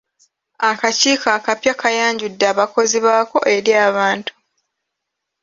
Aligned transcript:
Akakiiko 0.69 1.27
akapya 1.37 1.73
kaayanjudde 1.79 2.43
abakozi 2.53 2.97
baako 3.05 3.39
eri 3.55 3.71
abantu. 3.87 4.31